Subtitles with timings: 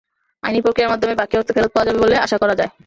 [0.43, 2.71] আইনি প্রক্রিয়ার মাধ্যমে বাকি অর্থও ফেরত পাওয়া যাবে বলে আশা করা যায়।